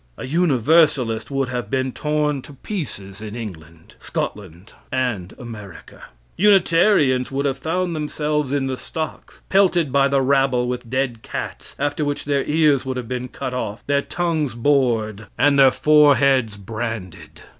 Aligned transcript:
A 0.17 0.25
Universalist 0.25 1.29
would 1.29 1.49
have 1.49 1.69
been 1.69 1.91
torn 1.91 2.41
to 2.41 2.53
pieces 2.53 3.21
in 3.21 3.35
England, 3.35 3.93
Scotland, 3.99 4.73
and 4.91 5.35
America. 5.37 6.05
Unitarians 6.37 7.29
would 7.29 7.45
have 7.45 7.59
found 7.59 7.95
themselves 7.95 8.51
in 8.51 8.65
the 8.65 8.77
stocks, 8.77 9.43
pelted 9.49 9.91
by 9.91 10.07
the 10.07 10.23
rabble 10.23 10.67
with 10.67 10.89
dead 10.89 11.21
cats, 11.21 11.75
after 11.77 12.03
which 12.03 12.25
their 12.25 12.43
ears 12.45 12.83
would 12.83 12.97
have 12.97 13.07
been 13.07 13.27
cut 13.27 13.53
off, 13.53 13.85
their 13.85 14.01
tongues 14.01 14.55
bored, 14.55 15.27
and 15.37 15.59
their 15.59 15.69
foreheads 15.69 16.57
branded. 16.57 17.41